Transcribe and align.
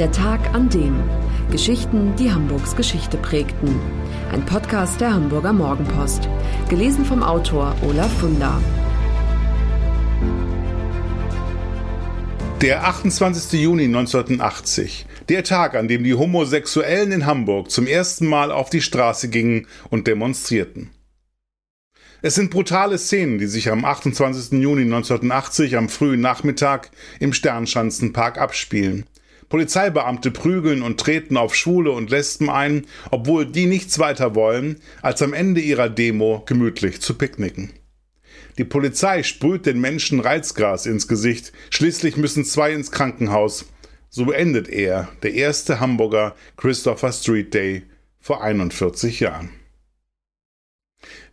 Der 0.00 0.10
Tag 0.10 0.52
an 0.52 0.68
dem. 0.70 1.00
Geschichten, 1.52 2.16
die 2.16 2.32
Hamburgs 2.32 2.74
Geschichte 2.74 3.16
prägten. 3.16 3.78
Ein 4.32 4.44
Podcast 4.44 5.00
der 5.00 5.14
Hamburger 5.14 5.52
Morgenpost. 5.52 6.28
Gelesen 6.68 7.04
vom 7.04 7.22
Autor 7.22 7.76
Olaf 7.88 8.12
Funder. 8.18 8.60
Der 12.60 12.84
28. 12.88 13.60
Juni 13.60 13.84
1980. 13.84 15.06
Der 15.28 15.44
Tag, 15.44 15.76
an 15.76 15.86
dem 15.86 16.02
die 16.02 16.14
Homosexuellen 16.14 17.12
in 17.12 17.24
Hamburg 17.24 17.70
zum 17.70 17.86
ersten 17.86 18.26
Mal 18.26 18.50
auf 18.50 18.70
die 18.70 18.82
Straße 18.82 19.28
gingen 19.28 19.68
und 19.90 20.08
demonstrierten. 20.08 20.90
Es 22.20 22.34
sind 22.34 22.50
brutale 22.50 22.98
Szenen, 22.98 23.38
die 23.38 23.46
sich 23.46 23.70
am 23.70 23.84
28. 23.84 24.60
Juni 24.60 24.82
1980 24.82 25.76
am 25.76 25.88
frühen 25.88 26.20
Nachmittag 26.20 26.90
im 27.20 27.32
Sternschanzenpark 27.32 28.38
abspielen. 28.38 29.04
Polizeibeamte 29.54 30.32
prügeln 30.32 30.82
und 30.82 30.98
treten 30.98 31.36
auf 31.36 31.54
Schwule 31.54 31.92
und 31.92 32.10
Lesben 32.10 32.50
ein, 32.50 32.88
obwohl 33.12 33.46
die 33.46 33.66
nichts 33.66 34.00
weiter 34.00 34.34
wollen, 34.34 34.80
als 35.00 35.22
am 35.22 35.32
Ende 35.32 35.60
ihrer 35.60 35.88
Demo 35.88 36.42
gemütlich 36.44 37.00
zu 37.00 37.14
picknicken. 37.14 37.70
Die 38.58 38.64
Polizei 38.64 39.22
sprüht 39.22 39.66
den 39.66 39.80
Menschen 39.80 40.18
Reizgras 40.18 40.86
ins 40.86 41.06
Gesicht, 41.06 41.52
schließlich 41.70 42.16
müssen 42.16 42.44
zwei 42.44 42.72
ins 42.72 42.90
Krankenhaus. 42.90 43.66
So 44.10 44.32
endet 44.32 44.68
er, 44.68 45.08
der 45.22 45.34
erste 45.34 45.78
Hamburger 45.78 46.34
Christopher 46.56 47.12
Street 47.12 47.54
Day 47.54 47.84
vor 48.18 48.42
41 48.42 49.20
Jahren. 49.20 49.50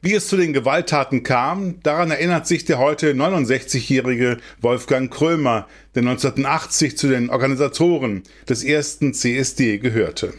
Wie 0.02 0.14
es 0.14 0.28
zu 0.28 0.38
den 0.38 0.54
Gewalttaten 0.54 1.24
kam, 1.24 1.82
daran 1.84 2.12
erinnert 2.12 2.48
sich 2.48 2.66
der 2.66 2.80
heute 2.80 3.14
69-jährige 3.14 4.38
Wolfgang 4.60 5.14
Krömer, 5.14 5.68
der 5.96 6.02
1980 6.02 6.98
zu 6.98 7.08
den 7.08 7.30
Organisatoren 7.30 8.24
des 8.50 8.64
ersten 8.64 9.14
CSD 9.14 9.78
gehörte. 9.78 10.34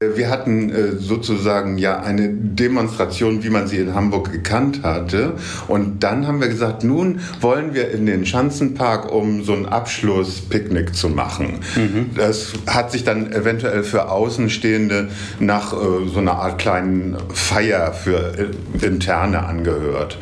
Wir 0.00 0.30
hatten 0.30 0.70
äh, 0.70 0.92
sozusagen 0.92 1.76
ja 1.76 2.00
eine 2.00 2.28
Demonstration, 2.28 3.42
wie 3.42 3.50
man 3.50 3.66
sie 3.66 3.78
in 3.78 3.96
Hamburg 3.96 4.30
gekannt 4.30 4.84
hatte. 4.84 5.32
Und 5.66 6.04
dann 6.04 6.24
haben 6.28 6.40
wir 6.40 6.46
gesagt, 6.46 6.84
nun 6.84 7.18
wollen 7.40 7.74
wir 7.74 7.90
in 7.90 8.06
den 8.06 8.24
Schanzenpark, 8.24 9.10
um 9.10 9.42
so 9.42 9.54
ein 9.54 9.66
Abschlusspicknick 9.66 10.94
zu 10.94 11.08
machen. 11.08 11.58
Mhm. 11.74 12.10
Das 12.14 12.52
hat 12.68 12.92
sich 12.92 13.02
dann 13.02 13.32
eventuell 13.32 13.82
für 13.82 14.08
Außenstehende 14.08 15.08
nach 15.40 15.72
äh, 15.72 16.06
so 16.06 16.20
einer 16.20 16.34
Art 16.34 16.60
kleinen 16.60 17.16
Feier 17.34 17.92
für 17.92 18.38
äh, 18.38 18.86
Interne 18.86 19.46
angehört. 19.46 20.16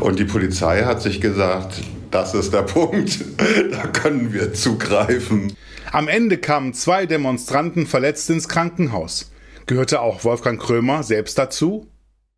Und 0.00 0.18
die 0.18 0.24
Polizei 0.24 0.84
hat 0.84 1.02
sich 1.02 1.20
gesagt, 1.20 1.82
das 2.10 2.34
ist 2.34 2.52
der 2.52 2.62
Punkt, 2.62 3.18
da 3.72 3.86
können 3.88 4.32
wir 4.32 4.52
zugreifen. 4.52 5.52
Am 5.92 6.08
Ende 6.08 6.38
kamen 6.38 6.74
zwei 6.74 7.06
Demonstranten 7.06 7.86
verletzt 7.86 8.28
ins 8.30 8.48
Krankenhaus. 8.48 9.30
Gehörte 9.66 10.00
auch 10.00 10.24
Wolfgang 10.24 10.60
Krömer 10.60 11.02
selbst 11.02 11.38
dazu? 11.38 11.86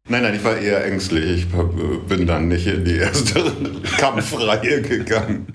Nein, 0.08 0.22
nein, 0.22 0.34
ich 0.34 0.44
war 0.44 0.58
eher 0.58 0.84
ängstlich. 0.84 1.46
Ich 1.46 2.06
bin 2.08 2.26
dann 2.26 2.48
nicht 2.48 2.66
in 2.66 2.84
die 2.84 2.96
erste 2.96 3.52
Kampfreihe 3.98 4.82
gegangen. 4.82 5.54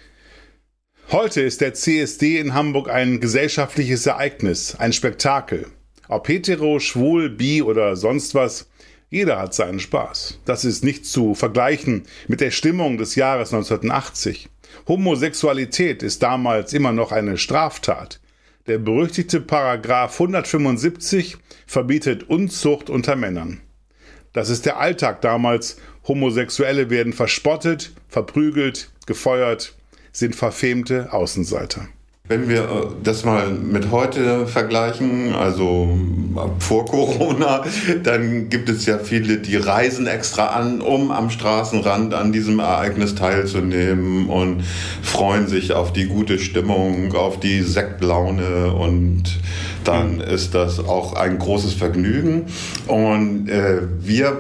Heute 1.12 1.42
ist 1.42 1.62
der 1.62 1.74
CSD 1.74 2.40
in 2.40 2.54
Hamburg 2.54 2.90
ein 2.90 3.20
gesellschaftliches 3.20 4.06
Ereignis, 4.06 4.76
ein 4.76 4.94
Spektakel. 4.94 5.68
Ob 6.08 6.28
hetero, 6.28 6.80
schwul, 6.80 7.30
bi 7.30 7.62
oder 7.62 7.96
sonst 7.96 8.36
was, 8.36 8.70
jeder 9.10 9.40
hat 9.40 9.54
seinen 9.54 9.80
Spaß. 9.80 10.40
Das 10.46 10.66
ist 10.66 10.84
nicht 10.84 11.06
zu 11.06 11.36
vergleichen 11.36 12.04
mit 12.28 12.42
der 12.42 12.52
Stimmung 12.52 12.98
des 12.98 13.16
Jahres 13.16 13.54
1980. 13.54 14.50
Homosexualität 14.88 16.04
ist 16.04 16.24
damals 16.24 16.74
immer 16.74 16.92
noch 16.92 17.12
eine 17.12 17.38
Straftat. 17.38 18.20
Der 18.68 18.80
berüchtigte 18.80 19.42
Paragraph 19.42 20.20
175 20.20 21.38
verbietet 21.68 22.24
Unzucht 22.30 22.90
unter 22.90 23.16
Männern. 23.16 23.62
Das 24.34 24.50
ist 24.50 24.66
der 24.66 24.80
Alltag 24.80 25.22
damals. 25.22 25.78
Homosexuelle 26.08 26.90
werden 26.90 27.14
verspottet, 27.14 27.94
verprügelt, 28.10 28.92
gefeuert, 29.06 29.76
sind 30.12 30.36
verfemte 30.36 31.14
Außenseiter. 31.14 31.88
Wenn 32.28 32.50
wir 32.50 32.62
äh, 32.62 32.68
das 33.04 33.24
mal 33.24 33.52
mit 33.52 33.92
heute 33.92 34.48
vergleichen, 34.48 35.36
also 35.36 35.96
vor 36.58 36.86
Corona, 36.86 37.64
dann 38.04 38.50
gibt 38.50 38.68
es 38.68 38.88
ja 38.88 38.98
viele, 38.98 39.38
die 39.38 39.58
reisen 39.58 40.08
extra 40.08 40.48
an, 40.48 40.82
um 40.82 41.12
am 41.12 41.30
Straßenrand 41.30 42.16
an 42.16 42.32
diesem 42.32 42.58
Ereignis 42.58 43.14
teilzunehmen 43.14 44.28
und 44.28 44.64
freuen 45.04 45.48
sich 45.48 45.74
auf 45.74 45.94
die 45.94 46.08
gute 46.08 46.40
Stimmung, 46.40 47.14
auf 47.14 47.40
die 47.40 47.62
Sektlaune 47.62 48.74
und 48.74 49.24
dann 49.84 50.20
ist 50.20 50.56
das 50.56 50.80
auch 50.80 51.14
ein 51.14 51.38
großes 51.38 51.74
Vergnügen. 51.74 52.48
Und 52.88 53.50
äh, 53.50 53.82
wir 54.00 54.36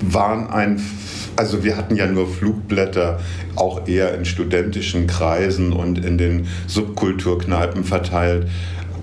waren 0.00 0.48
ein 0.48 0.80
also 1.36 1.64
wir 1.64 1.76
hatten 1.76 1.96
ja 1.96 2.06
nur 2.06 2.28
Flugblätter, 2.28 3.20
auch 3.56 3.86
eher 3.86 4.14
in 4.14 4.24
studentischen 4.24 5.06
Kreisen 5.06 5.72
und 5.72 6.04
in 6.04 6.18
den 6.18 6.46
Subkulturkneipen 6.66 7.84
verteilt. 7.84 8.48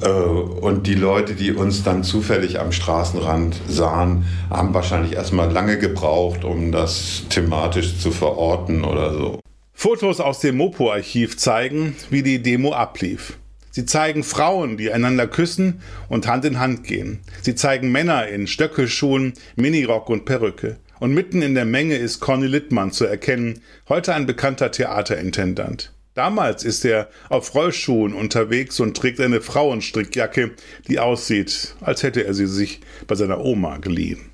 Äh, 0.01 0.07
und 0.07 0.87
die 0.87 0.95
Leute, 0.95 1.33
die 1.35 1.51
uns 1.51 1.83
dann 1.83 2.03
zufällig 2.03 2.59
am 2.59 2.71
Straßenrand 2.71 3.59
sahen, 3.67 4.25
haben 4.49 4.73
wahrscheinlich 4.73 5.13
erstmal 5.13 5.51
lange 5.51 5.77
gebraucht, 5.77 6.43
um 6.43 6.71
das 6.71 7.23
thematisch 7.29 7.99
zu 7.99 8.11
verorten 8.11 8.83
oder 8.83 9.13
so. 9.13 9.39
Fotos 9.73 10.19
aus 10.19 10.39
dem 10.39 10.57
Mopo-Archiv 10.57 11.37
zeigen, 11.37 11.95
wie 12.09 12.21
die 12.21 12.41
Demo 12.41 12.73
ablief. 12.73 13.37
Sie 13.71 13.85
zeigen 13.85 14.23
Frauen, 14.23 14.75
die 14.77 14.91
einander 14.91 15.27
küssen 15.27 15.81
und 16.09 16.27
Hand 16.27 16.43
in 16.45 16.59
Hand 16.59 16.83
gehen. 16.83 17.21
Sie 17.41 17.55
zeigen 17.55 17.91
Männer 17.91 18.27
in 18.27 18.45
Stöckelschuhen, 18.45 19.33
Minirock 19.55 20.09
und 20.09 20.25
Perücke. 20.25 20.77
Und 21.01 21.15
mitten 21.15 21.41
in 21.41 21.55
der 21.55 21.65
Menge 21.65 21.95
ist 21.95 22.19
Conny 22.19 22.45
Littmann 22.45 22.91
zu 22.91 23.05
erkennen, 23.05 23.63
heute 23.89 24.13
ein 24.13 24.27
bekannter 24.27 24.69
Theaterintendant. 24.69 25.91
Damals 26.13 26.63
ist 26.63 26.85
er 26.85 27.09
auf 27.27 27.55
Rollschuhen 27.55 28.13
unterwegs 28.13 28.79
und 28.79 28.95
trägt 28.95 29.19
eine 29.19 29.41
Frauenstrickjacke, 29.41 30.51
die 30.87 30.99
aussieht, 30.99 31.73
als 31.81 32.03
hätte 32.03 32.23
er 32.23 32.35
sie 32.35 32.45
sich 32.45 32.81
bei 33.07 33.15
seiner 33.15 33.43
Oma 33.43 33.77
geliehen. 33.77 34.29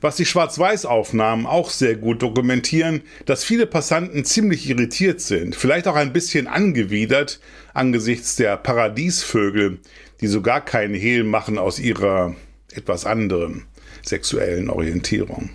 Was 0.00 0.14
die 0.14 0.26
Schwarz-Weiß-Aufnahmen 0.26 1.44
auch 1.44 1.70
sehr 1.70 1.96
gut 1.96 2.22
dokumentieren, 2.22 3.02
dass 3.26 3.42
viele 3.42 3.66
Passanten 3.66 4.24
ziemlich 4.24 4.70
irritiert 4.70 5.20
sind, 5.20 5.56
vielleicht 5.56 5.88
auch 5.88 5.96
ein 5.96 6.12
bisschen 6.12 6.46
angewidert 6.46 7.40
angesichts 7.74 8.36
der 8.36 8.56
Paradiesvögel, 8.56 9.80
die 10.20 10.28
so 10.28 10.40
gar 10.40 10.64
keinen 10.64 10.94
Hehl 10.94 11.24
machen 11.24 11.58
aus 11.58 11.80
ihrer 11.80 12.36
etwas 12.72 13.06
anderen 13.06 13.66
sexuellen 14.02 14.70
Orientierung. 14.70 15.50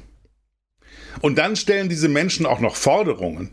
Und 1.22 1.38
dann 1.38 1.56
stellen 1.56 1.90
diese 1.90 2.10
Menschen 2.10 2.46
auch 2.46 2.60
noch 2.60 2.76
Forderungen 2.76 3.52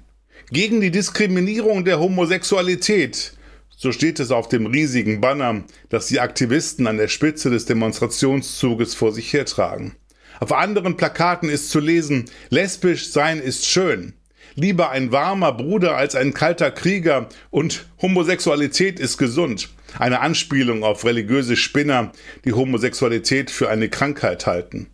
gegen 0.51 0.81
die 0.81 0.91
Diskriminierung 0.91 1.85
der 1.85 2.01
Homosexualität. 2.01 3.35
So 3.71 3.93
steht 3.93 4.21
es 4.21 4.31
auf 4.31 4.49
dem 4.49 4.67
riesigen 4.67 5.21
Banner, 5.21 5.65
das 5.89 6.07
die 6.07 6.21
Aktivisten 6.21 6.87
an 6.87 6.99
der 6.99 7.09
Spitze 7.09 7.51
des 7.51 7.65
Demonstrationszuges 7.65 8.95
vor 8.95 9.13
sich 9.13 9.33
hertragen. 9.33 9.97
Auf 10.41 10.53
anderen 10.53 10.97
Plakaten 10.97 11.49
ist 11.49 11.71
zu 11.71 11.81
lesen, 11.81 12.25
lesbisch 12.51 13.11
sein 13.11 13.41
ist 13.41 13.67
schön. 13.67 14.15
Lieber 14.55 14.91
ein 14.91 15.13
warmer 15.13 15.53
Bruder 15.53 15.97
als 15.97 16.15
ein 16.15 16.35
kalter 16.35 16.71
Krieger 16.71 17.29
und 17.51 17.87
Homosexualität 18.01 19.01
ist 19.01 19.17
gesund. 19.17 19.71
Eine 19.99 20.21
Anspielung 20.21 20.85
auf 20.85 21.05
religiöse 21.05 21.57
Spinner, 21.57 22.13
die 22.45 22.53
Homosexualität 22.53 23.51
für 23.51 23.71
eine 23.71 23.89
Krankheit 23.89 24.47
halten. 24.47 24.89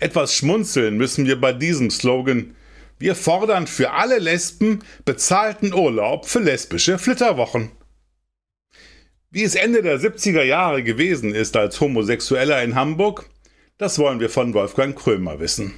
Etwas 0.00 0.34
schmunzeln 0.34 0.96
müssen 0.96 1.26
wir 1.26 1.40
bei 1.40 1.52
diesem 1.52 1.90
Slogan. 1.90 2.54
Wir 2.98 3.14
fordern 3.14 3.66
für 3.66 3.92
alle 3.92 4.18
Lesben 4.18 4.80
bezahlten 5.04 5.72
Urlaub 5.72 6.26
für 6.26 6.40
lesbische 6.40 6.98
Flitterwochen. 6.98 7.70
Wie 9.30 9.42
es 9.42 9.54
Ende 9.54 9.82
der 9.82 10.00
70er 10.00 10.42
Jahre 10.42 10.82
gewesen 10.82 11.34
ist 11.34 11.56
als 11.56 11.80
Homosexueller 11.80 12.62
in 12.62 12.74
Hamburg, 12.74 13.28
das 13.78 13.98
wollen 13.98 14.20
wir 14.20 14.30
von 14.30 14.54
Wolfgang 14.54 14.96
Krömer 14.96 15.40
wissen. 15.40 15.74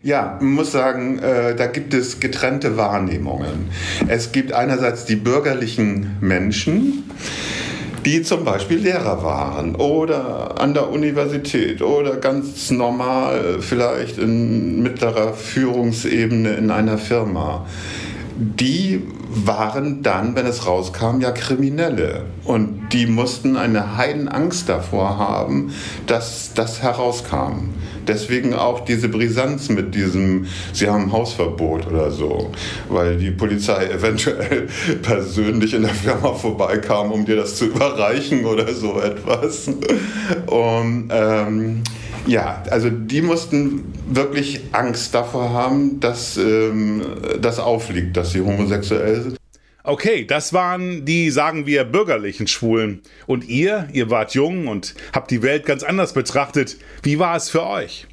Ja, 0.00 0.38
man 0.40 0.52
muss 0.52 0.70
sagen, 0.70 1.18
äh, 1.18 1.56
da 1.56 1.66
gibt 1.66 1.92
es 1.92 2.20
getrennte 2.20 2.76
Wahrnehmungen. 2.76 3.68
Es 4.06 4.30
gibt 4.30 4.52
einerseits 4.52 5.06
die 5.06 5.16
bürgerlichen 5.16 6.18
Menschen, 6.20 7.02
die 8.04 8.22
zum 8.22 8.44
Beispiel 8.44 8.78
Lehrer 8.78 9.24
waren 9.24 9.74
oder 9.74 10.60
an 10.60 10.72
der 10.72 10.90
Universität 10.90 11.82
oder 11.82 12.14
ganz 12.14 12.70
normal 12.70 13.56
vielleicht 13.58 14.18
in 14.18 14.84
mittlerer 14.84 15.32
Führungsebene 15.32 16.50
in 16.50 16.70
einer 16.70 16.98
Firma. 16.98 17.66
Die 18.36 19.02
waren 19.28 20.04
dann, 20.04 20.36
wenn 20.36 20.46
es 20.46 20.64
rauskam, 20.64 21.20
ja 21.20 21.32
Kriminelle. 21.32 22.22
Und 22.44 22.90
die 22.92 23.06
mussten 23.06 23.56
eine 23.56 23.96
Heidenangst 23.96 24.68
davor 24.68 25.18
haben, 25.18 25.72
dass 26.06 26.54
das 26.54 26.82
herauskam. 26.82 27.70
Deswegen 28.08 28.54
auch 28.54 28.80
diese 28.80 29.08
Brisanz 29.08 29.68
mit 29.68 29.94
diesem, 29.94 30.46
sie 30.72 30.88
haben 30.88 31.12
Hausverbot 31.12 31.86
oder 31.86 32.10
so, 32.10 32.50
weil 32.88 33.16
die 33.16 33.30
Polizei 33.30 33.86
eventuell 33.90 34.68
persönlich 35.02 35.74
in 35.74 35.82
der 35.82 35.94
Firma 35.94 36.32
vorbeikam, 36.32 37.12
um 37.12 37.24
dir 37.24 37.36
das 37.36 37.56
zu 37.56 37.66
überreichen 37.66 38.44
oder 38.44 38.72
so 38.72 39.00
etwas. 39.00 39.68
Und 40.46 41.10
ähm, 41.10 41.82
ja, 42.26 42.62
also 42.70 42.90
die 42.90 43.22
mussten 43.22 43.92
wirklich 44.10 44.60
Angst 44.72 45.14
davor 45.14 45.50
haben, 45.52 46.00
dass 46.00 46.36
ähm, 46.36 47.02
das 47.40 47.58
aufliegt, 47.58 48.16
dass 48.16 48.32
sie 48.32 48.40
homosexuell 48.40 49.22
sind. 49.22 49.38
Okay, 49.84 50.24
das 50.24 50.52
waren 50.52 51.04
die, 51.04 51.30
sagen 51.30 51.66
wir, 51.66 51.84
bürgerlichen 51.84 52.46
Schwulen. 52.46 53.02
Und 53.26 53.48
ihr, 53.48 53.88
ihr 53.92 54.10
wart 54.10 54.34
jung 54.34 54.66
und 54.66 54.94
habt 55.12 55.30
die 55.30 55.42
Welt 55.42 55.64
ganz 55.64 55.82
anders 55.82 56.12
betrachtet. 56.12 56.76
Wie 57.02 57.18
war 57.18 57.36
es 57.36 57.48
für 57.48 57.64
euch? 57.64 58.06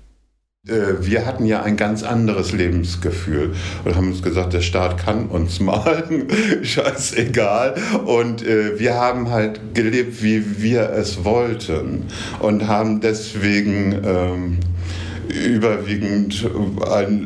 Äh, 0.68 1.06
wir 1.06 1.26
hatten 1.26 1.46
ja 1.46 1.64
ein 1.64 1.78
ganz 1.78 2.04
anderes 2.04 2.52
Lebensgefühl 2.52 3.54
und 3.84 3.96
haben 3.96 4.08
uns 4.08 4.24
gesagt, 4.24 4.54
der 4.54 4.62
Staat 4.62 4.98
kann 4.98 5.28
uns 5.28 5.60
mal, 5.62 6.04
scheißegal. 6.62 7.76
Und 8.06 8.46
äh, 8.46 8.80
wir 8.80 8.96
haben 8.96 9.30
halt 9.30 9.76
gelebt, 9.76 10.24
wie 10.24 10.62
wir 10.62 10.90
es 10.92 11.24
wollten 11.24 12.06
und 12.40 12.68
haben 12.68 13.02
deswegen 13.02 14.00
ähm, 14.06 14.58
überwiegend 15.30 16.48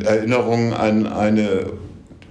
Erinnerungen 0.06 0.74
an 0.74 1.08
eine 1.08 1.68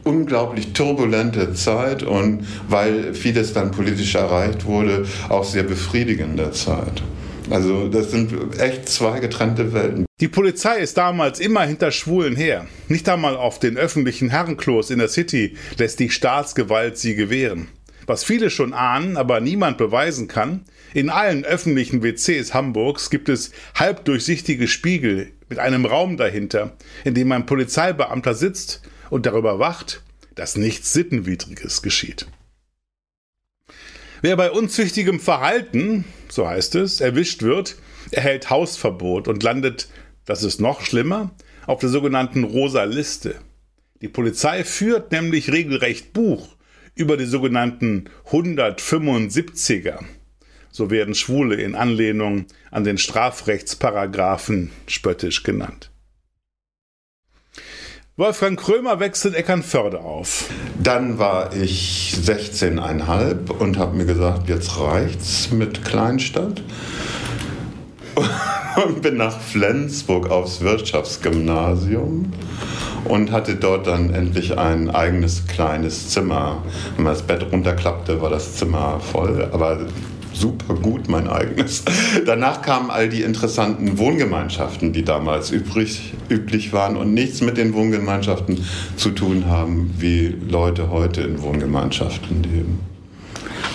unglaublich 0.08 0.72
turbulente 0.72 1.52
Zeit 1.52 2.02
und 2.02 2.46
weil 2.66 3.12
vieles 3.12 3.52
dann 3.52 3.70
politisch 3.70 4.14
erreicht 4.14 4.64
wurde, 4.64 5.06
auch 5.28 5.44
sehr 5.44 5.64
befriedigende 5.64 6.50
Zeit. 6.52 7.02
Also 7.50 7.88
das 7.88 8.10
sind 8.10 8.32
echt 8.58 8.88
zwei 8.88 9.20
getrennte 9.20 9.72
Welten. 9.74 10.06
Die 10.20 10.28
Polizei 10.28 10.78
ist 10.78 10.96
damals 10.96 11.40
immer 11.40 11.62
hinter 11.62 11.90
Schwulen 11.90 12.36
her. 12.36 12.66
Nicht 12.88 13.08
einmal 13.08 13.36
auf 13.36 13.58
den 13.58 13.76
öffentlichen 13.76 14.30
Herrenklos 14.30 14.90
in 14.90 14.98
der 14.98 15.08
City 15.08 15.56
lässt 15.76 16.00
die 16.00 16.10
Staatsgewalt 16.10 16.98
sie 16.98 17.14
gewähren. 17.14 17.68
Was 18.06 18.24
viele 18.24 18.48
schon 18.48 18.72
ahnen, 18.72 19.18
aber 19.18 19.40
niemand 19.40 19.76
beweisen 19.76 20.28
kann, 20.28 20.64
in 20.94 21.10
allen 21.10 21.44
öffentlichen 21.44 22.02
WCs 22.02 22.54
Hamburgs 22.54 23.10
gibt 23.10 23.28
es 23.28 23.52
halbdurchsichtige 23.74 24.66
Spiegel 24.66 25.32
mit 25.50 25.58
einem 25.58 25.84
Raum 25.84 26.16
dahinter, 26.16 26.72
in 27.04 27.12
dem 27.12 27.30
ein 27.32 27.44
Polizeibeamter 27.44 28.34
sitzt 28.34 28.82
und 29.10 29.26
darüber 29.26 29.58
wacht, 29.58 30.02
dass 30.34 30.56
nichts 30.56 30.92
Sittenwidriges 30.92 31.82
geschieht. 31.82 32.26
Wer 34.20 34.36
bei 34.36 34.50
unzüchtigem 34.50 35.20
Verhalten, 35.20 36.04
so 36.28 36.48
heißt 36.48 36.74
es, 36.74 37.00
erwischt 37.00 37.42
wird, 37.42 37.76
erhält 38.10 38.50
Hausverbot 38.50 39.28
und 39.28 39.42
landet, 39.42 39.88
das 40.24 40.42
ist 40.42 40.60
noch 40.60 40.80
schlimmer, 40.80 41.30
auf 41.66 41.80
der 41.80 41.88
sogenannten 41.88 42.44
Rosa 42.44 42.84
Liste. 42.84 43.36
Die 44.00 44.08
Polizei 44.08 44.64
führt 44.64 45.12
nämlich 45.12 45.52
regelrecht 45.52 46.12
Buch 46.12 46.56
über 46.94 47.16
die 47.16 47.26
sogenannten 47.26 48.10
175er. 48.30 50.00
So 50.70 50.90
werden 50.90 51.14
Schwule 51.14 51.56
in 51.56 51.74
Anlehnung 51.74 52.46
an 52.70 52.84
den 52.84 52.98
Strafrechtsparagraphen 52.98 54.70
spöttisch 54.86 55.42
genannt. 55.42 55.90
Wolfgang 58.18 58.58
Krömer 58.58 58.98
wechselt 58.98 59.36
Eckernförde 59.36 60.00
auf. 60.00 60.50
Dann 60.82 61.20
war 61.20 61.54
ich 61.54 62.16
16,5 62.20 63.48
und 63.52 63.78
habe 63.78 63.96
mir 63.96 64.06
gesagt, 64.06 64.48
jetzt 64.48 64.76
reicht's 64.80 65.52
mit 65.52 65.84
Kleinstadt. 65.84 66.60
Und 68.84 69.02
bin 69.02 69.16
nach 69.16 69.40
Flensburg 69.40 70.30
aufs 70.30 70.60
Wirtschaftsgymnasium 70.60 72.32
und 73.04 73.32
hatte 73.32 73.56
dort 73.56 73.88
dann 73.88 74.14
endlich 74.14 74.56
ein 74.56 74.88
eigenes 74.88 75.48
kleines 75.48 76.10
Zimmer. 76.10 76.62
Wenn 76.94 77.04
man 77.04 77.14
das 77.14 77.22
Bett 77.22 77.44
runterklappte, 77.50 78.22
war 78.22 78.30
das 78.30 78.54
Zimmer 78.54 79.00
voll, 79.00 79.48
aber 79.50 79.80
super 80.40 80.74
gut, 80.74 81.08
mein 81.08 81.28
eigenes. 81.28 81.84
Danach 82.26 82.62
kamen 82.62 82.90
all 82.90 83.08
die 83.08 83.22
interessanten 83.22 83.98
Wohngemeinschaften, 83.98 84.92
die 84.92 85.04
damals 85.04 85.50
übrig, 85.50 86.14
üblich 86.28 86.72
waren 86.72 86.96
und 86.96 87.14
nichts 87.14 87.40
mit 87.40 87.56
den 87.56 87.74
Wohngemeinschaften 87.74 88.64
zu 88.96 89.10
tun 89.10 89.46
haben, 89.46 89.94
wie 89.98 90.34
Leute 90.48 90.90
heute 90.90 91.22
in 91.22 91.42
Wohngemeinschaften 91.42 92.42
leben. 92.42 92.80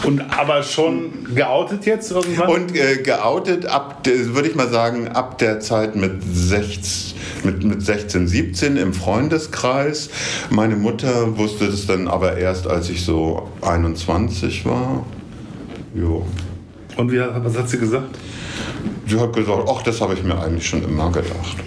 Und 0.04 0.20
aber 0.38 0.64
schon 0.64 1.34
geoutet 1.34 1.86
jetzt 1.86 2.12
irgendwann? 2.12 2.50
Und 2.50 2.76
äh, 2.76 2.98
geoutet 2.98 3.66
ab, 3.66 4.06
würde 4.06 4.50
ich 4.50 4.56
mal 4.56 4.70
sagen, 4.70 5.08
ab 5.08 5.38
der 5.38 5.62
Zeit 5.62 5.96
mit 5.96 6.22
16, 6.22 7.18
mit, 7.44 7.64
mit 7.64 7.82
16, 7.82 8.28
17 8.28 8.78
im 8.78 8.94
Freundeskreis. 8.94 10.10
Meine 10.50 10.76
Mutter 10.76 11.38
wusste 11.38 11.68
das 11.68 11.88
dann 11.88 12.10
aber 12.10 12.38
erst, 12.38 12.68
als 12.68 12.90
ich 12.90 13.06
so 13.06 13.50
21 13.62 14.66
war. 14.66 15.06
Jo. 15.96 16.26
Und 16.96 17.12
wie, 17.12 17.20
was 17.20 17.58
hat 17.58 17.70
sie 17.70 17.78
gesagt? 17.78 18.18
Sie 19.08 19.20
hat 19.20 19.34
gesagt, 19.34 19.68
ach, 19.68 19.82
das 19.82 20.02
habe 20.02 20.14
ich 20.14 20.24
mir 20.24 20.40
eigentlich 20.40 20.68
schon 20.68 20.84
immer 20.84 21.12
gedacht. 21.12 21.58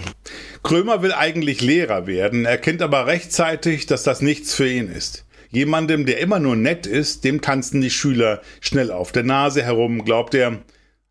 Krömer 0.63 1.01
will 1.01 1.13
eigentlich 1.13 1.61
Lehrer 1.61 2.07
werden, 2.07 2.45
erkennt 2.45 2.81
aber 2.81 3.07
rechtzeitig, 3.07 3.85
dass 3.85 4.03
das 4.03 4.21
nichts 4.21 4.53
für 4.53 4.67
ihn 4.67 4.89
ist. 4.89 5.25
Jemandem, 5.49 6.05
der 6.05 6.19
immer 6.19 6.39
nur 6.39 6.55
nett 6.55 6.85
ist, 6.85 7.23
dem 7.23 7.41
tanzen 7.41 7.79
die 7.81 7.89
Schüler 7.89 8.41
schnell 8.59 8.91
auf 8.91 9.11
der 9.11 9.23
Nase 9.23 9.63
herum, 9.63 10.03
glaubt 10.03 10.33
er. 10.33 10.59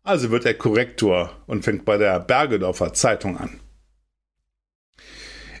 Also 0.03 0.29
wird 0.31 0.45
er 0.45 0.53
Korrektor 0.53 1.31
und 1.47 1.63
fängt 1.63 1.85
bei 1.85 1.97
der 1.97 2.19
Bergedorfer 2.19 2.93
Zeitung 2.93 3.37
an. 3.37 3.59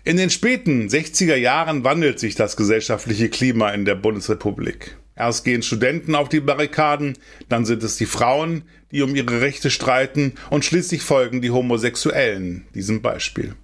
In 0.03 0.15
den 0.15 0.29
späten 0.29 0.87
60er 0.87 1.35
Jahren 1.35 1.83
wandelt 1.83 2.19
sich 2.19 2.35
das 2.35 2.55
gesellschaftliche 2.55 3.29
Klima 3.29 3.71
in 3.71 3.83
der 3.83 3.95
Bundesrepublik. 3.95 4.95
Erst 5.17 5.45
gehen 5.45 5.63
Studenten 5.63 6.13
auf 6.13 6.29
die 6.29 6.39
Barrikaden, 6.39 7.17
dann 7.49 7.65
sind 7.65 7.83
es 7.83 7.97
die 7.97 8.05
Frauen, 8.05 8.63
die 8.91 9.01
um 9.01 9.15
ihre 9.15 9.41
Rechte 9.41 9.71
streiten 9.71 10.33
und 10.49 10.63
schließlich 10.63 11.01
folgen 11.01 11.41
die 11.41 11.51
Homosexuellen 11.51 12.67
diesem 12.75 13.01
Beispiel. 13.01 13.55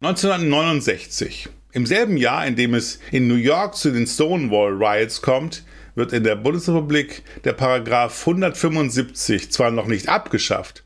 1969, 0.00 1.48
im 1.72 1.86
selben 1.86 2.16
Jahr, 2.16 2.46
in 2.46 2.56
dem 2.56 2.74
es 2.74 2.98
in 3.10 3.28
New 3.28 3.36
York 3.36 3.76
zu 3.76 3.92
den 3.92 4.06
Stonewall 4.06 4.72
Riots 4.72 5.22
kommt, 5.22 5.64
wird 5.94 6.14
in 6.14 6.24
der 6.24 6.36
Bundesrepublik 6.36 7.22
der 7.44 7.52
Paragraph 7.52 8.26
175 8.26 9.52
zwar 9.52 9.70
noch 9.70 9.86
nicht 9.86 10.08
abgeschafft, 10.08 10.82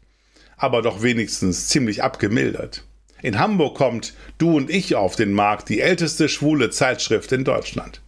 aber 0.56 0.82
doch 0.82 1.02
wenigstens 1.02 1.68
ziemlich 1.68 2.02
abgemildert. 2.02 2.82
In 3.22 3.38
Hamburg 3.38 3.76
kommt 3.76 4.14
Du 4.38 4.56
und 4.56 4.70
ich 4.70 4.96
auf 4.96 5.16
den 5.16 5.32
Markt, 5.32 5.68
die 5.68 5.80
älteste 5.80 6.28
schwule 6.28 6.70
Zeitschrift 6.70 7.32
in 7.32 7.44
Deutschland. 7.44 8.02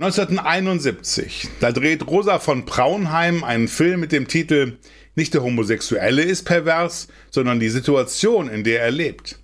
1971, 0.00 1.48
da 1.60 1.72
dreht 1.72 2.06
Rosa 2.06 2.38
von 2.38 2.64
Braunheim 2.64 3.44
einen 3.44 3.68
Film 3.68 4.00
mit 4.00 4.12
dem 4.12 4.28
Titel 4.28 4.78
Nicht 5.14 5.34
der 5.34 5.42
Homosexuelle 5.42 6.22
ist 6.22 6.44
pervers, 6.44 7.08
sondern 7.30 7.60
die 7.60 7.68
Situation, 7.68 8.48
in 8.48 8.64
der 8.64 8.80
er 8.80 8.92
lebt. 8.92 9.38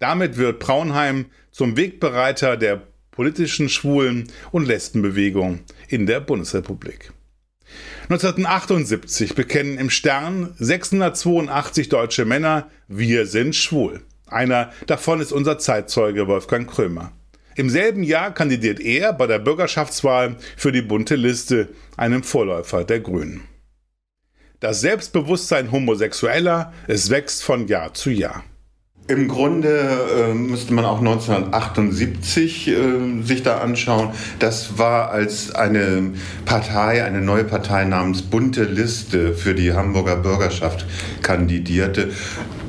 Damit 0.00 0.36
wird 0.36 0.58
Braunheim 0.58 1.24
zum 1.52 1.78
Wegbereiter 1.78 2.58
der 2.58 2.82
politischen 3.12 3.70
Schwulen- 3.70 4.30
und 4.52 4.66
Lesbenbewegung 4.66 5.60
in 5.88 6.04
der 6.04 6.20
Bundesrepublik. 6.20 7.10
1978 8.10 9.34
bekennen 9.34 9.78
im 9.78 9.88
Stern 9.88 10.52
682 10.58 11.88
deutsche 11.88 12.26
Männer, 12.26 12.70
wir 12.88 13.24
sind 13.24 13.56
schwul. 13.56 14.02
Einer 14.26 14.70
davon 14.86 15.22
ist 15.22 15.32
unser 15.32 15.58
Zeitzeuge 15.58 16.28
Wolfgang 16.28 16.70
Krömer. 16.70 17.12
Im 17.56 17.70
selben 17.70 18.02
Jahr 18.02 18.34
kandidiert 18.34 18.80
er 18.80 19.12
bei 19.12 19.26
der 19.26 19.38
Bürgerschaftswahl 19.38 20.36
für 20.56 20.72
die 20.72 20.82
bunte 20.82 21.14
Liste, 21.14 21.68
einem 21.96 22.24
Vorläufer 22.24 22.84
der 22.84 23.00
Grünen. 23.00 23.42
Das 24.58 24.80
Selbstbewusstsein 24.80 25.70
Homosexueller, 25.70 26.72
es 26.88 27.10
wächst 27.10 27.44
von 27.44 27.68
Jahr 27.68 27.94
zu 27.94 28.10
Jahr. 28.10 28.44
Im 29.06 29.28
Grunde 29.28 29.98
äh, 30.16 30.32
müsste 30.32 30.72
man 30.72 30.86
auch 30.86 30.98
1978 30.98 32.68
äh, 32.68 33.22
sich 33.22 33.42
da 33.42 33.58
anschauen. 33.58 34.10
Das 34.38 34.78
war 34.78 35.10
als 35.10 35.54
eine 35.54 36.12
Partei, 36.46 37.04
eine 37.04 37.20
neue 37.20 37.44
Partei 37.44 37.84
namens 37.84 38.22
Bunte 38.22 38.64
Liste 38.64 39.34
für 39.34 39.54
die 39.54 39.74
Hamburger 39.74 40.16
Bürgerschaft 40.16 40.86
kandidierte 41.20 42.12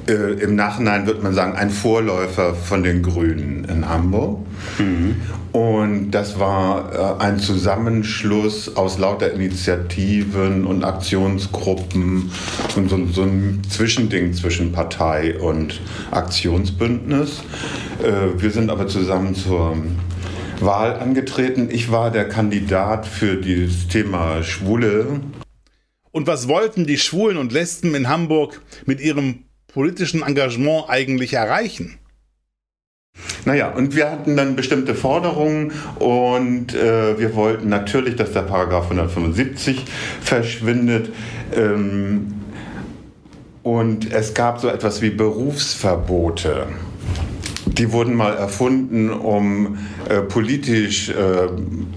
äh, 0.08 0.34
im 0.42 0.56
Nachhinein 0.56 1.08
wird 1.08 1.24
man 1.24 1.34
sagen, 1.34 1.54
ein 1.56 1.70
Vorläufer 1.70 2.54
von 2.54 2.84
den 2.84 3.02
Grünen 3.02 3.66
in 3.66 3.88
Hamburg. 3.88 4.40
Mhm. 4.78 5.16
Und 5.52 6.12
das 6.12 6.38
war 6.38 7.20
äh, 7.20 7.24
ein 7.24 7.40
Zusammenschluss 7.40 8.76
aus 8.76 8.98
lauter 8.98 9.32
Initiativen 9.32 10.66
und 10.66 10.84
Aktionsgruppen 10.84 12.30
und 12.76 12.90
so, 12.90 13.06
so 13.08 13.24
ein 13.24 13.62
Zwischending 13.70 14.34
zwischen 14.34 14.74
Partei 14.74 15.40
und 15.40 15.80
Aktionsbündnis. 16.12 17.44
Äh, 18.04 18.42
wir 18.42 18.52
sind 18.52 18.70
aber 18.70 18.88
zusammen 18.88 19.34
zur 19.34 19.78
Wahl 20.60 21.00
angetreten. 21.00 21.70
Ich 21.72 21.92
war 21.92 22.12
der 22.12 22.28
Kandidat 22.28 23.08
für 23.08 23.38
das 23.38 23.88
Thema 23.88 24.44
Schwule. 24.44 25.22
Und 26.12 26.28
was 26.28 26.48
wollten 26.48 26.86
die 26.86 26.98
Schwulen 26.98 27.38
und 27.38 27.52
Lesben 27.52 27.96
in 27.96 28.08
Hamburg 28.08 28.62
mit 28.86 29.02
ihrem 29.02 29.46
politischen 29.76 30.24
Engagement 30.24 30.86
eigentlich 30.88 31.34
erreichen? 31.34 32.00
Naja, 33.44 33.72
und 33.72 33.94
wir 33.94 34.10
hatten 34.10 34.38
dann 34.38 34.56
bestimmte 34.56 34.96
Forderungen 34.96 35.74
und 36.00 36.74
äh, 36.74 37.20
wir 37.20 37.36
wollten 37.36 37.68
natürlich, 37.68 38.16
dass 38.16 38.32
der 38.32 38.44
Paragraph 38.44 38.86
175 38.86 39.84
verschwindet. 40.22 41.10
Ähm, 41.54 42.36
und 43.64 44.14
es 44.14 44.34
gab 44.34 44.62
so 44.62 44.70
etwas 44.70 45.02
wie 45.02 45.10
Berufsverbote. 45.10 46.68
Die 47.66 47.92
wurden 47.92 48.14
mal 48.14 48.34
erfunden, 48.36 49.10
um 49.10 49.78
äh, 50.08 50.22
politisch 50.22 51.10
äh, 51.10 51.14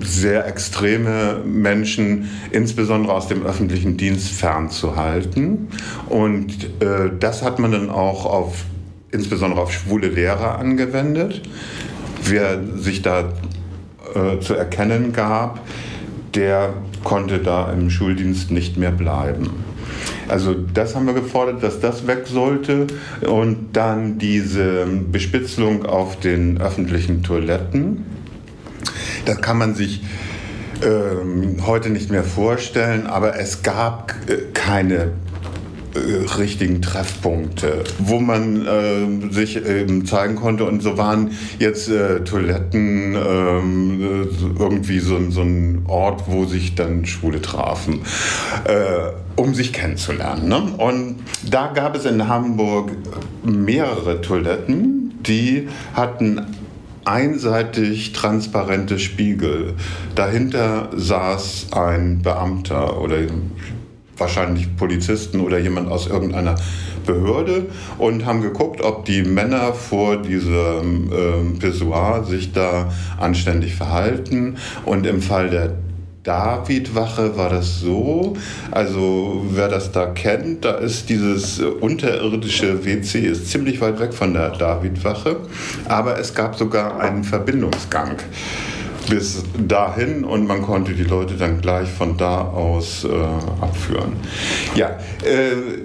sehr 0.00 0.46
extreme 0.46 1.42
Menschen, 1.44 2.30
insbesondere 2.50 3.12
aus 3.12 3.28
dem 3.28 3.44
öffentlichen 3.44 3.96
Dienst, 3.96 4.30
fernzuhalten. 4.30 5.68
Und 6.08 6.64
äh, 6.80 7.10
das 7.20 7.42
hat 7.42 7.58
man 7.58 7.72
dann 7.72 7.90
auch 7.90 8.24
auf, 8.24 8.64
insbesondere 9.10 9.60
auf 9.60 9.72
schwule 9.72 10.08
Lehrer 10.08 10.58
angewendet. 10.58 11.42
Wer 12.24 12.60
sich 12.76 13.02
da 13.02 13.32
äh, 14.14 14.40
zu 14.40 14.54
erkennen 14.54 15.12
gab, 15.12 15.60
der 16.34 16.72
konnte 17.04 17.38
da 17.38 17.70
im 17.72 17.90
Schuldienst 17.90 18.50
nicht 18.50 18.78
mehr 18.78 18.92
bleiben. 18.92 19.50
Also 20.28 20.54
das 20.54 20.94
haben 20.94 21.06
wir 21.06 21.14
gefordert, 21.14 21.62
dass 21.62 21.80
das 21.80 22.06
weg 22.06 22.26
sollte. 22.26 22.86
Und 23.26 23.70
dann 23.72 24.18
diese 24.18 24.86
Bespitzelung 24.86 25.86
auf 25.86 26.20
den 26.20 26.60
öffentlichen 26.60 27.22
Toiletten. 27.22 28.04
Das 29.24 29.40
kann 29.40 29.58
man 29.58 29.74
sich 29.74 30.02
ähm, 30.82 31.66
heute 31.66 31.90
nicht 31.90 32.10
mehr 32.10 32.24
vorstellen, 32.24 33.06
aber 33.06 33.38
es 33.38 33.62
gab 33.62 34.14
äh, 34.28 34.52
keine 34.54 35.12
richtigen 36.38 36.82
Treffpunkte, 36.82 37.84
wo 37.98 38.20
man 38.20 38.66
äh, 38.66 39.32
sich 39.32 39.56
eben 39.56 40.06
zeigen 40.06 40.36
konnte. 40.36 40.64
Und 40.64 40.82
so 40.82 40.98
waren 40.98 41.32
jetzt 41.58 41.88
äh, 41.88 42.20
Toiletten 42.24 43.14
äh, 43.14 44.58
irgendwie 44.58 44.98
so, 45.00 45.30
so, 45.30 45.42
ein 45.42 45.84
Ort, 45.86 46.24
wo 46.26 46.44
sich 46.44 46.74
dann 46.74 47.06
Schwule 47.06 47.40
trafen, 47.40 48.00
äh, 48.64 49.12
um 49.36 49.54
sich 49.54 49.72
kennenzulernen. 49.72 50.48
Ne? 50.48 50.62
Und 50.76 51.16
da 51.48 51.68
gab 51.68 51.96
es 51.96 52.04
in 52.04 52.28
Hamburg 52.28 52.90
mehrere 53.44 54.20
Toiletten, 54.20 55.14
die 55.26 55.68
hatten 55.94 56.46
einseitig 57.08 58.12
transparente 58.12 58.98
Spiegel. 58.98 59.74
Dahinter 60.14 60.90
saß 60.94 61.68
ein 61.72 62.20
Beamter 62.22 63.00
oder 63.00 63.16
wahrscheinlich 64.18 64.76
Polizisten 64.76 65.40
oder 65.40 65.58
jemand 65.58 65.90
aus 65.90 66.06
irgendeiner 66.06 66.56
Behörde 67.06 67.66
und 67.98 68.26
haben 68.26 68.42
geguckt, 68.42 68.82
ob 68.82 69.04
die 69.04 69.22
Männer 69.22 69.72
vor 69.72 70.16
diesem 70.18 71.10
äh, 71.12 71.58
Pissoir 71.58 72.24
sich 72.24 72.52
da 72.52 72.92
anständig 73.18 73.74
verhalten. 73.74 74.56
Und 74.84 75.06
im 75.06 75.22
Fall 75.22 75.50
der 75.50 75.74
Davidwache 76.28 77.38
war 77.38 77.48
das 77.48 77.80
so, 77.80 78.36
also 78.70 79.46
wer 79.50 79.68
das 79.68 79.92
da 79.92 80.06
kennt, 80.06 80.62
da 80.62 80.72
ist 80.72 81.08
dieses 81.08 81.58
unterirdische 81.58 82.84
WC 82.84 83.20
ist 83.20 83.50
ziemlich 83.50 83.80
weit 83.80 83.98
weg 83.98 84.12
von 84.12 84.34
der 84.34 84.50
Davidwache, 84.50 85.36
aber 85.88 86.18
es 86.18 86.34
gab 86.34 86.56
sogar 86.56 87.00
einen 87.00 87.24
Verbindungsgang 87.24 88.16
bis 89.08 89.44
dahin 89.58 90.24
und 90.24 90.46
man 90.46 90.62
konnte 90.62 90.92
die 90.92 91.04
Leute 91.04 91.34
dann 91.34 91.60
gleich 91.60 91.88
von 91.88 92.16
da 92.16 92.42
aus 92.42 93.04
äh, 93.04 93.08
abführen. 93.60 94.16
Ja, 94.74 94.98
äh, 95.24 95.82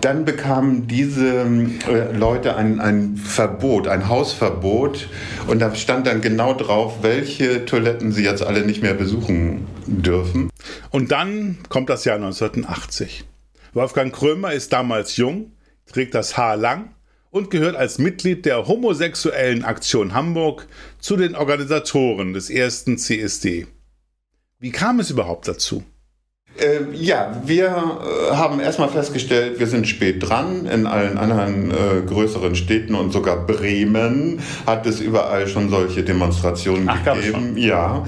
dann 0.00 0.24
bekamen 0.24 0.86
diese 0.86 1.46
äh, 1.88 2.16
Leute 2.16 2.56
ein, 2.56 2.80
ein 2.80 3.16
Verbot, 3.16 3.88
ein 3.88 4.08
Hausverbot 4.08 5.08
und 5.48 5.58
da 5.58 5.74
stand 5.74 6.06
dann 6.06 6.20
genau 6.20 6.54
drauf, 6.54 6.98
welche 7.02 7.64
Toiletten 7.64 8.12
sie 8.12 8.24
jetzt 8.24 8.42
alle 8.42 8.64
nicht 8.64 8.82
mehr 8.82 8.94
besuchen 8.94 9.66
dürfen. 9.86 10.50
Und 10.90 11.10
dann 11.10 11.58
kommt 11.68 11.90
das 11.90 12.04
Jahr 12.04 12.16
1980. 12.16 13.24
Wolfgang 13.72 14.14
Krömer 14.14 14.52
ist 14.52 14.72
damals 14.72 15.16
jung, 15.16 15.52
trägt 15.86 16.14
das 16.14 16.36
Haar 16.36 16.56
lang 16.56 16.90
und 17.30 17.50
gehört 17.50 17.76
als 17.76 17.98
Mitglied 17.98 18.46
der 18.46 18.66
Homosexuellen 18.66 19.64
Aktion 19.64 20.14
Hamburg 20.14 20.66
zu 20.98 21.16
den 21.16 21.34
Organisatoren 21.34 22.32
des 22.32 22.50
ersten 22.50 22.98
CSD. 22.98 23.66
Wie 24.58 24.70
kam 24.70 25.00
es 25.00 25.10
überhaupt 25.10 25.46
dazu? 25.46 25.84
Äh, 26.58 26.92
ja, 26.92 27.40
wir 27.44 27.66
äh, 27.66 28.34
haben 28.34 28.58
erstmal 28.58 28.88
festgestellt, 28.88 29.60
wir 29.60 29.68
sind 29.68 29.86
spät 29.86 30.28
dran. 30.28 30.66
In 30.66 30.86
allen 30.86 31.16
anderen 31.16 31.70
äh, 31.70 31.74
größeren 32.04 32.56
Städten 32.56 32.96
und 32.96 33.12
sogar 33.12 33.46
Bremen 33.46 34.40
hat 34.66 34.84
es 34.86 35.00
überall 35.00 35.46
schon 35.46 35.68
solche 35.70 36.02
Demonstrationen 36.02 36.88
Ach, 36.88 37.04
gegeben. 37.04 37.56
Ja. 37.56 38.04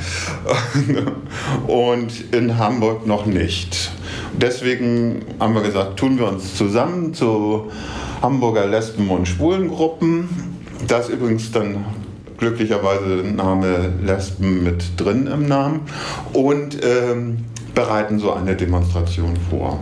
und 1.69 2.35
in 2.35 2.59
Hamburg 2.59 3.07
noch 3.07 3.27
nicht. 3.27 3.93
Deswegen 4.33 5.25
haben 5.39 5.55
wir 5.55 5.63
gesagt, 5.63 5.97
tun 5.97 6.19
wir 6.19 6.27
uns 6.27 6.57
zusammen 6.57 7.15
zu 7.15 7.71
Hamburger 8.23 8.67
Lesben- 8.67 9.11
und 9.11 9.27
Schwulengruppen. 9.27 10.29
Da 10.87 10.99
ist 10.99 11.09
übrigens 11.09 11.51
dann 11.53 11.85
glücklicherweise 12.39 13.23
der 13.23 13.33
Name 13.33 13.93
Lesben 14.03 14.65
mit 14.65 14.99
drin 14.99 15.27
im 15.27 15.47
Namen 15.47 15.81
und 16.33 16.79
ähm, 16.83 17.45
bereiten 17.75 18.19
so 18.19 18.33
eine 18.33 18.57
Demonstration 18.57 19.35
vor. 19.51 19.79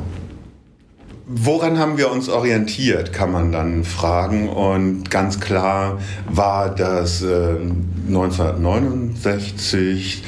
Woran 1.30 1.78
haben 1.78 1.98
wir 1.98 2.10
uns 2.10 2.30
orientiert, 2.30 3.12
kann 3.12 3.30
man 3.30 3.52
dann 3.52 3.84
fragen. 3.84 4.48
Und 4.48 5.10
ganz 5.10 5.40
klar 5.40 5.98
war 6.26 6.74
das 6.74 7.22
äh, 7.22 7.56
1969 8.08 10.22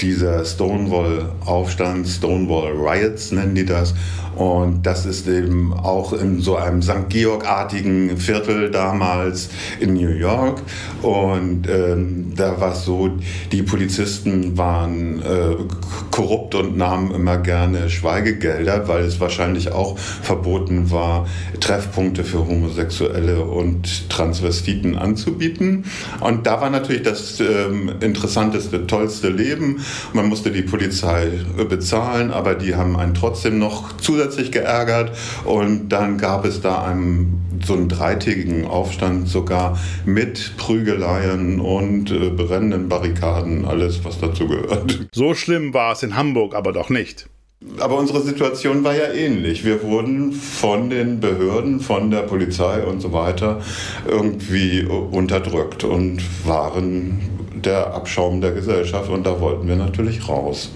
dieser 0.00 0.44
Stonewall-Aufstand, 0.44 2.06
Stonewall 2.06 2.72
Riots 2.72 3.32
nennen 3.32 3.54
die 3.54 3.66
das, 3.66 3.94
und 4.36 4.86
das 4.86 5.06
ist 5.06 5.28
eben 5.28 5.72
auch 5.72 6.12
in 6.12 6.40
so 6.40 6.56
einem 6.56 6.82
St. 6.82 7.08
Georg-artigen 7.08 8.16
Viertel 8.16 8.70
damals 8.70 9.50
in 9.80 9.94
New 9.94 10.08
York. 10.08 10.62
Und 11.02 11.68
ähm, 11.68 12.32
da 12.36 12.60
war 12.60 12.72
es 12.72 12.84
so, 12.84 13.10
die 13.52 13.62
Polizisten 13.62 14.56
waren 14.56 15.20
äh, 15.20 15.56
korrupt 16.10 16.54
und 16.54 16.76
nahmen 16.76 17.10
immer 17.14 17.36
gerne 17.38 17.90
Schweigegelder, 17.90 18.88
weil 18.88 19.04
es 19.04 19.20
wahrscheinlich 19.20 19.72
auch 19.72 19.98
verboten 19.98 20.90
war, 20.90 21.26
Treffpunkte 21.60 22.24
für 22.24 22.46
Homosexuelle 22.46 23.42
und 23.44 24.08
Transvestiten 24.08 24.96
anzubieten. 24.96 25.84
Und 26.20 26.46
da 26.46 26.60
war 26.60 26.70
natürlich 26.70 27.02
das 27.02 27.40
ähm, 27.40 27.92
interessanteste, 28.00 28.86
tollste 28.86 29.28
Leben. 29.28 29.80
Man 30.12 30.28
musste 30.28 30.50
die 30.50 30.62
Polizei 30.62 31.28
bezahlen, 31.68 32.30
aber 32.30 32.54
die 32.54 32.74
haben 32.74 32.96
einen 32.96 33.14
trotzdem 33.14 33.58
noch 33.58 33.96
zusätzlich 33.98 34.29
zusätzlich 34.30 34.52
geärgert 34.52 35.16
und 35.44 35.88
dann 35.90 36.18
gab 36.18 36.44
es 36.44 36.60
da 36.60 36.82
einen, 36.84 37.60
so 37.64 37.74
einen 37.74 37.88
dreitägigen 37.88 38.66
Aufstand 38.66 39.28
sogar 39.28 39.78
mit 40.04 40.56
Prügeleien 40.56 41.60
und 41.60 42.10
äh, 42.10 42.30
brennenden 42.30 42.88
Barrikaden, 42.88 43.64
alles 43.64 44.04
was 44.04 44.20
dazu 44.20 44.48
gehört. 44.48 45.00
So 45.12 45.34
schlimm 45.34 45.74
war 45.74 45.92
es 45.92 46.02
in 46.02 46.16
Hamburg 46.16 46.54
aber 46.54 46.72
doch 46.72 46.88
nicht. 46.88 47.28
Aber 47.78 47.98
unsere 47.98 48.22
Situation 48.22 48.84
war 48.84 48.94
ja 48.94 49.12
ähnlich. 49.12 49.64
Wir 49.64 49.82
wurden 49.82 50.32
von 50.32 50.88
den 50.88 51.20
Behörden, 51.20 51.80
von 51.80 52.10
der 52.10 52.22
Polizei 52.22 52.82
und 52.84 53.00
so 53.00 53.12
weiter 53.12 53.60
irgendwie 54.08 54.84
unterdrückt 54.84 55.84
und 55.84 56.22
waren 56.46 57.18
der 57.54 57.92
Abschaum 57.92 58.40
der 58.40 58.52
Gesellschaft 58.52 59.10
und 59.10 59.26
da 59.26 59.40
wollten 59.40 59.68
wir 59.68 59.76
natürlich 59.76 60.26
raus. 60.28 60.70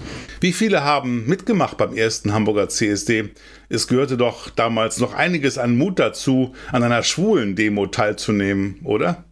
Wie 0.45 0.53
viele 0.53 0.83
haben 0.83 1.25
mitgemacht 1.25 1.75
beim 1.75 1.97
ersten 1.97 2.31
Hamburger 2.31 2.69
CSD? 2.69 3.31
Es 3.67 3.87
gehörte 3.87 4.15
doch 4.15 4.51
damals 4.51 4.99
noch 4.99 5.15
einiges 5.15 5.57
an 5.57 5.75
Mut 5.75 5.97
dazu, 5.97 6.53
an 6.71 6.83
einer 6.83 7.01
schwulen 7.01 7.55
Demo 7.55 7.87
teilzunehmen, 7.87 8.79
oder? 8.83 9.23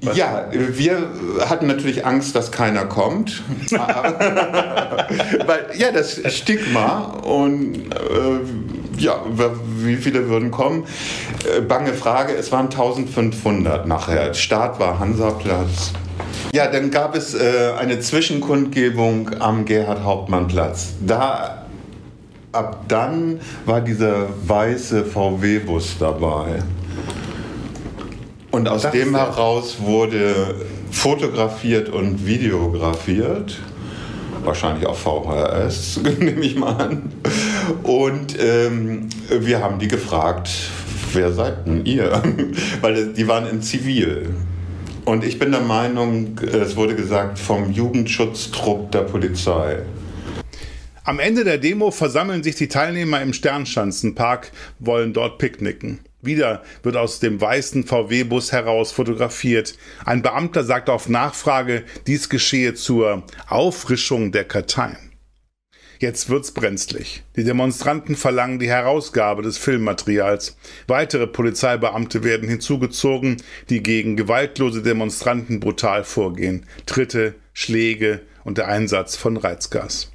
Was? 0.00 0.16
Ja, 0.16 0.46
wir 0.52 1.08
hatten 1.50 1.66
natürlich 1.66 2.06
Angst, 2.06 2.36
dass 2.36 2.52
keiner 2.52 2.84
kommt. 2.84 3.42
Weil, 3.72 5.66
ja, 5.76 5.90
das 5.90 6.20
Stigma 6.32 6.98
und 7.24 7.90
äh, 7.92 8.98
ja, 8.98 9.24
wie 9.78 9.96
viele 9.96 10.28
würden 10.28 10.52
kommen? 10.52 10.86
Äh, 11.52 11.62
bange 11.62 11.94
Frage, 11.94 12.32
es 12.36 12.52
waren 12.52 12.66
1500 12.66 13.88
nachher. 13.88 14.34
Start 14.34 14.78
war 14.78 15.00
Hansaplatz. 15.00 15.94
Ja, 16.52 16.66
dann 16.66 16.90
gab 16.90 17.16
es 17.16 17.32
äh, 17.32 17.72
eine 17.78 17.98
Zwischenkundgebung 17.98 19.40
am 19.40 19.64
Gerhard-Hauptmann-Platz. 19.64 20.92
Da, 21.00 21.64
ab 22.52 22.84
dann 22.88 23.40
war 23.64 23.80
dieser 23.80 24.28
weiße 24.46 25.06
VW-Bus 25.06 25.96
dabei. 25.98 26.62
Und 28.50 28.68
aus 28.68 28.82
das 28.82 28.92
dem 28.92 29.16
heraus 29.16 29.78
wurde 29.80 30.56
fotografiert 30.90 31.88
und 31.88 32.26
videografiert. 32.26 33.58
Wahrscheinlich 34.44 34.84
auf 34.84 34.98
VHS, 34.98 36.00
nehme 36.18 36.44
ich 36.44 36.54
mal 36.56 36.76
an. 36.76 37.12
Und 37.82 38.38
ähm, 38.38 39.08
wir 39.30 39.60
haben 39.60 39.78
die 39.78 39.88
gefragt, 39.88 40.50
wer 41.14 41.32
seid 41.32 41.66
denn 41.66 41.86
ihr? 41.86 42.22
Weil 42.82 43.06
die 43.14 43.26
waren 43.26 43.46
in 43.46 43.62
Zivil. 43.62 44.34
Und 45.04 45.24
ich 45.24 45.38
bin 45.38 45.50
der 45.50 45.60
Meinung, 45.60 46.38
es 46.40 46.76
wurde 46.76 46.94
gesagt, 46.94 47.38
vom 47.38 47.72
Jugendschutztrupp 47.72 48.92
der 48.92 49.00
Polizei. 49.00 49.78
Am 51.04 51.18
Ende 51.18 51.42
der 51.42 51.58
Demo 51.58 51.90
versammeln 51.90 52.44
sich 52.44 52.54
die 52.54 52.68
Teilnehmer 52.68 53.20
im 53.20 53.32
Sternschanzenpark, 53.32 54.52
wollen 54.78 55.12
dort 55.12 55.38
picknicken. 55.38 55.98
Wieder 56.20 56.62
wird 56.84 56.96
aus 56.96 57.18
dem 57.18 57.40
weißen 57.40 57.84
VW-Bus 57.84 58.52
heraus 58.52 58.92
fotografiert. 58.92 59.76
Ein 60.04 60.22
Beamter 60.22 60.62
sagt 60.62 60.88
auf 60.88 61.08
Nachfrage, 61.08 61.82
dies 62.06 62.28
geschehe 62.28 62.74
zur 62.74 63.24
Auffrischung 63.48 64.30
der 64.30 64.44
Karteien. 64.44 65.11
Jetzt 66.02 66.28
wird's 66.30 66.50
brenzlig. 66.50 67.22
Die 67.36 67.44
Demonstranten 67.44 68.16
verlangen 68.16 68.58
die 68.58 68.68
Herausgabe 68.68 69.40
des 69.40 69.56
Filmmaterials. 69.56 70.56
Weitere 70.88 71.28
Polizeibeamte 71.28 72.24
werden 72.24 72.48
hinzugezogen, 72.48 73.36
die 73.70 73.84
gegen 73.84 74.16
gewaltlose 74.16 74.82
Demonstranten 74.82 75.60
brutal 75.60 76.02
vorgehen. 76.02 76.66
Tritte, 76.86 77.36
Schläge 77.52 78.20
und 78.42 78.58
der 78.58 78.66
Einsatz 78.66 79.14
von 79.14 79.36
Reizgas. 79.36 80.10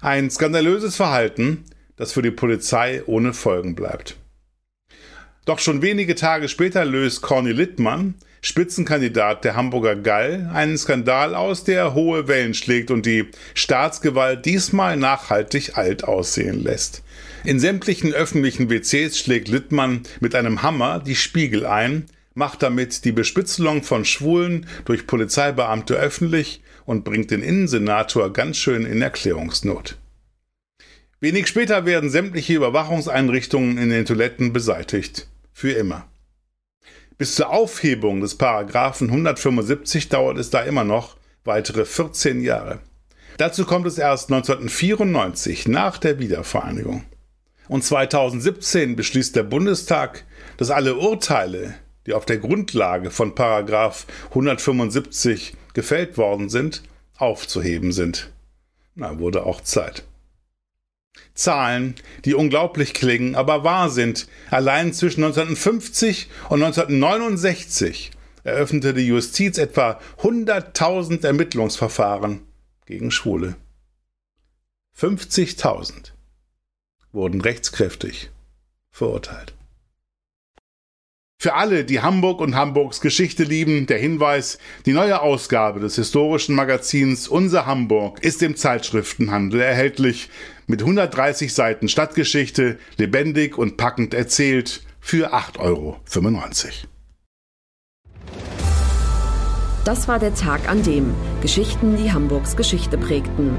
Ein 0.00 0.30
skandalöses 0.30 0.94
Verhalten, 0.94 1.64
das 1.96 2.12
für 2.12 2.22
die 2.22 2.30
Polizei 2.30 3.02
ohne 3.04 3.32
Folgen 3.32 3.74
bleibt. 3.74 4.16
Doch 5.44 5.58
schon 5.58 5.82
wenige 5.82 6.14
Tage 6.14 6.48
später 6.48 6.84
löst 6.84 7.20
Corny 7.20 7.50
Littmann, 7.50 8.14
Spitzenkandidat 8.42 9.44
der 9.44 9.56
Hamburger 9.56 9.96
Gall, 9.96 10.50
einen 10.52 10.78
Skandal 10.78 11.34
aus, 11.34 11.64
der 11.64 11.94
hohe 11.94 12.28
Wellen 12.28 12.54
schlägt 12.54 12.92
und 12.92 13.06
die 13.06 13.28
Staatsgewalt 13.54 14.44
diesmal 14.44 14.96
nachhaltig 14.96 15.76
alt 15.76 16.04
aussehen 16.04 16.62
lässt. 16.62 17.02
In 17.44 17.58
sämtlichen 17.58 18.12
öffentlichen 18.12 18.70
WCs 18.70 19.18
schlägt 19.18 19.48
Littmann 19.48 20.02
mit 20.20 20.36
einem 20.36 20.62
Hammer 20.62 21.00
die 21.00 21.16
Spiegel 21.16 21.66
ein, 21.66 22.06
macht 22.34 22.62
damit 22.62 23.04
die 23.04 23.12
Bespitzelung 23.12 23.82
von 23.82 24.04
Schwulen 24.04 24.66
durch 24.84 25.08
Polizeibeamte 25.08 25.94
öffentlich 25.94 26.62
und 26.84 27.02
bringt 27.04 27.32
den 27.32 27.42
Innensenator 27.42 28.32
ganz 28.32 28.58
schön 28.58 28.86
in 28.86 29.02
Erklärungsnot. 29.02 29.98
Wenig 31.20 31.46
später 31.46 31.84
werden 31.84 32.10
sämtliche 32.10 32.54
Überwachungseinrichtungen 32.54 33.78
in 33.78 33.90
den 33.90 34.04
Toiletten 34.04 34.52
beseitigt. 34.52 35.28
Für 35.52 35.72
immer. 35.72 36.06
Bis 37.18 37.34
zur 37.36 37.50
Aufhebung 37.50 38.20
des 38.20 38.36
Paragraphen 38.36 39.08
175 39.08 40.08
dauert 40.08 40.38
es 40.38 40.50
da 40.50 40.62
immer 40.62 40.84
noch 40.84 41.16
weitere 41.44 41.84
14 41.84 42.40
Jahre. 42.40 42.80
Dazu 43.36 43.64
kommt 43.64 43.86
es 43.86 43.98
erst 43.98 44.30
1994 44.32 45.68
nach 45.68 45.98
der 45.98 46.18
Wiedervereinigung. 46.18 47.04
Und 47.68 47.84
2017 47.84 48.96
beschließt 48.96 49.36
der 49.36 49.44
Bundestag, 49.44 50.24
dass 50.56 50.70
alle 50.70 50.96
Urteile, 50.96 51.74
die 52.06 52.14
auf 52.14 52.26
der 52.26 52.38
Grundlage 52.38 53.10
von 53.10 53.34
Paragraph 53.34 54.06
175 54.30 55.54
gefällt 55.74 56.18
worden 56.18 56.48
sind, 56.48 56.82
aufzuheben 57.16 57.92
sind. 57.92 58.32
Na, 58.94 59.18
wurde 59.18 59.46
auch 59.46 59.60
Zeit. 59.60 60.04
Zahlen, 61.34 61.94
die 62.24 62.34
unglaublich 62.34 62.94
klingen, 62.94 63.34
aber 63.34 63.64
wahr 63.64 63.90
sind. 63.90 64.28
Allein 64.50 64.92
zwischen 64.92 65.24
1950 65.24 66.28
und 66.48 66.62
1969 66.62 68.10
eröffnete 68.44 68.94
die 68.94 69.06
Justiz 69.06 69.58
etwa 69.58 70.00
100.000 70.22 71.24
Ermittlungsverfahren 71.24 72.40
gegen 72.86 73.10
Schwule. 73.10 73.56
50.000 74.98 76.12
wurden 77.12 77.40
rechtskräftig 77.40 78.30
verurteilt. 78.90 79.54
Für 81.42 81.54
alle, 81.54 81.84
die 81.84 82.00
Hamburg 82.00 82.40
und 82.40 82.54
Hamburgs 82.54 83.00
Geschichte 83.00 83.42
lieben, 83.42 83.86
der 83.86 83.98
Hinweis, 83.98 84.58
die 84.86 84.92
neue 84.92 85.20
Ausgabe 85.20 85.80
des 85.80 85.96
historischen 85.96 86.54
Magazins 86.54 87.26
Unser 87.26 87.66
Hamburg 87.66 88.22
ist 88.22 88.44
im 88.44 88.54
Zeitschriftenhandel 88.54 89.60
erhältlich 89.60 90.30
mit 90.72 90.80
130 90.80 91.52
Seiten 91.52 91.86
Stadtgeschichte, 91.86 92.78
lebendig 92.96 93.58
und 93.58 93.76
packend 93.76 94.14
erzählt 94.14 94.82
für 95.00 95.34
8,95 95.34 95.58
Euro. 95.58 96.00
Das 99.84 100.08
war 100.08 100.18
der 100.18 100.34
Tag 100.34 100.70
an 100.70 100.82
dem 100.82 101.12
Geschichten, 101.42 101.98
die 101.98 102.10
Hamburgs 102.10 102.56
Geschichte 102.56 102.96
prägten. 102.96 103.58